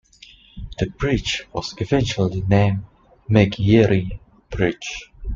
The 0.79 0.87
bridge 0.87 1.43
was 1.53 1.75
eventually 1.77 2.41
named 2.41 2.85
Megyeri 3.29 4.19
Bridge. 4.49 5.11